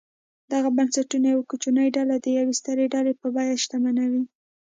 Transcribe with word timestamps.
دغه 0.53 0.69
بنسټونه 0.77 1.27
یوه 1.33 1.45
کوچنۍ 1.51 1.87
ډله 1.95 2.15
د 2.19 2.27
یوې 2.37 2.53
سترې 2.59 2.85
ډلې 2.93 3.13
په 3.21 3.27
بیه 3.35 3.55
شتمنوي. 3.63 4.23